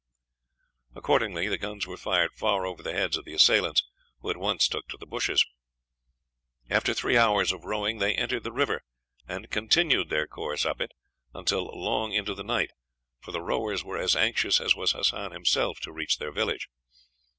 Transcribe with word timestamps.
Accordingly 0.95 1.47
the 1.47 1.59
guns 1.59 1.85
were 1.85 1.95
fired 1.95 2.31
far 2.33 2.65
over 2.65 2.81
the 2.81 2.91
heads 2.91 3.17
of 3.17 3.23
the 3.23 3.35
assailants, 3.35 3.83
who 4.21 4.31
at 4.31 4.37
once 4.37 4.67
took 4.67 4.87
to 4.87 4.97
the 4.97 5.05
bushes. 5.05 5.45
After 6.71 6.95
three 6.95 7.17
hours' 7.17 7.53
rowing 7.53 7.99
they 7.99 8.15
entered 8.15 8.41
the 8.43 8.51
river, 8.51 8.81
and 9.27 9.51
continued 9.51 10.09
their 10.09 10.25
course 10.25 10.65
up 10.65 10.81
it 10.81 10.93
until 11.35 11.65
long 11.79 12.13
into 12.13 12.33
the 12.33 12.41
night, 12.43 12.71
for 13.19 13.31
the 13.31 13.41
rowers 13.43 13.83
were 13.83 13.99
as 13.99 14.15
anxious 14.15 14.59
as 14.59 14.75
was 14.75 14.93
Hassan 14.93 15.33
himself 15.33 15.79
to 15.81 15.91
reach 15.91 16.17
their 16.17 16.31
village. 16.31 16.67